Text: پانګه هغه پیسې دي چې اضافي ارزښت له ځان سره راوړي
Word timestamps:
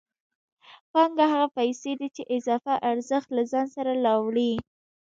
پانګه 0.91 1.25
هغه 1.33 1.47
پیسې 1.57 1.91
دي 1.99 2.07
چې 2.15 2.23
اضافي 2.35 2.75
ارزښت 2.91 3.29
له 3.37 3.43
ځان 3.51 3.67
سره 3.75 3.91
راوړي 4.05 4.51